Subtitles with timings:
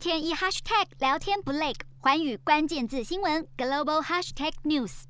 [0.00, 5.02] 天一 hashtag 聊天不累，环宇关键字新闻 global hashtag news。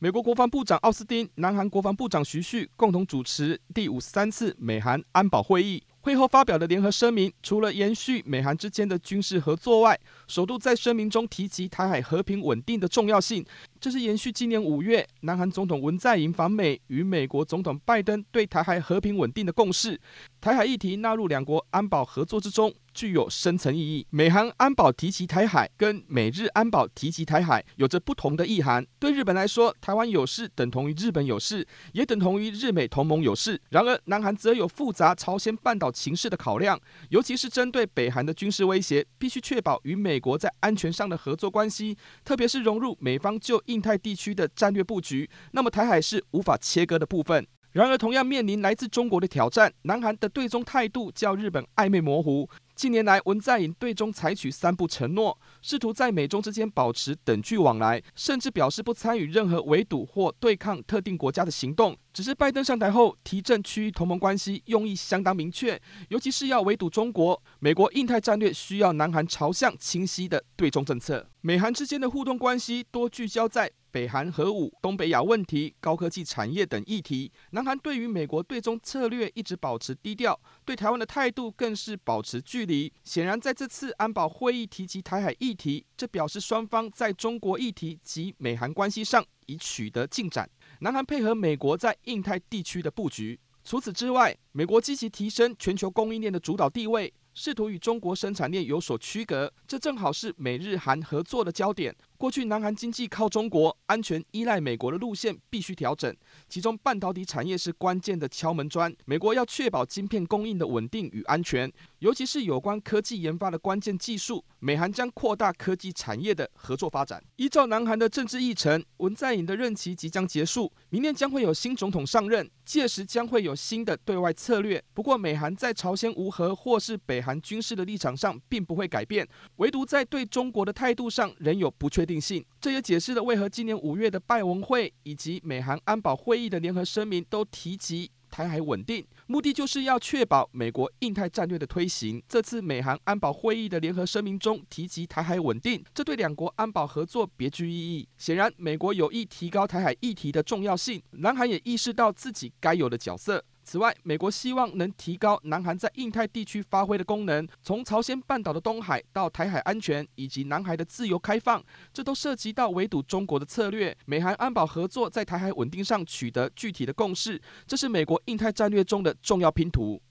[0.00, 5.84] 美国国防部长奥斯汀、南韩国防部长徐旭共同主持第五十三次美韩安保会议。
[6.06, 9.98] 会后发表的联合声明，除了延续美韩之间的军事合作外，
[10.28, 13.44] 首度在声明中提及台海和平稳定的重要性。
[13.80, 20.00] 这是延续今年五月南韩总统文在寅访美与美国总统拜登对台海和平稳定的共识。
[20.40, 24.06] 台海议题纳入两国安保合作之中，具有深层意义。
[24.08, 28.84] 美韩安保提及台海，跟美日安保提及台海有着不同的意涵。
[28.98, 33.60] 对日本来说，台湾有事等同于日本有事，也等同于日美同盟有事。
[33.68, 45.28] 然而，南韩则有复杂朝鲜半岛情势的考量，尤其是针对北韩的军事威胁，必须确保与美国在安全上的合作关系，特别是融入美方就印太地区的战略布局。
[45.52, 47.46] 那么，台海是无法切割的部分。
[47.72, 52.48] 然而，同样面临来自中国的挑战，南韩的对中态度较日本暧昧模糊。
[52.76, 61.96] 近年来，文在寅对中采取三不承诺，试图在美中之间保持等距往来，甚至表示不参与任何围堵或对抗特定国家的行动。
[62.12, 67.42] 只是拜登上台后提振区域同盟关系，用意相当明确，尤其是要围堵中国。
[67.60, 71.26] 美国印太战略需要南韩朝向清晰的对中政策。
[71.40, 82.92] 美韩之间的互动关系多聚焦在北韩核武、东北亚问题、高科技产业等议题，南韩对于美国对中策略一直保持低调，对台湾的态度更是保持距离。
[83.04, 90.46] 显然，在这次安保会议提及台海议题，这表示双方在中国议题及美韩关系上已取得进展。
[90.80, 93.40] 南韩配合美国在印太地区的布局。
[93.64, 97.14] 除此之外，美国积极提升全球供应链的主导地位。
[97.38, 101.94] 试图与中国生产链有所区隔，这正好是美日韩合作的焦点。
[102.18, 106.14] 过去南韩经济靠中国，安全依赖美国的路线必须调整，
[106.48, 108.94] 其中半导体产业是关键的敲门砖。
[109.04, 117.22] 美国要确保晶片供应的稳定与安全，尤其是有关科技研发的关键技术，美韩将扩大科技产业的合作发展。
[117.36, 124.82] 依照南韩的政治议程，文在寅的任期即将结束，明年将会有新总统上任，届时将会有新的对外策略。
[124.94, 132.44] 不过，美韩在朝鲜无核或是北韩军事的立场上并不会改变，唯独在对中国的态度上仍有不确定性。
[132.60, 142.22] 这也解释了为何今年五月的拜文会以及美韩安保会议的联合声明都提及台海稳定，目的就是要确保美国印太战略的推行。
[142.28, 148.06] 这次美韩安保会议的联合声明中提及台海稳定，这对两国安保合作别具意义。
[148.18, 153.42] 显然，美国有意提高台海议题的重要性，南韩也意识到自己该有的角色。
[153.66, 161.60] 此外，美国希望能提高南韩在印太地区发挥的功能，从朝鲜半岛的东海到台海安全以及南海的自由开放，
[161.92, 163.96] 这都涉及到围堵中国的策略。
[164.06, 170.00] 美韩安保合作在台海稳定上取得具体的共识，这是美国印太战略中的重要拼图。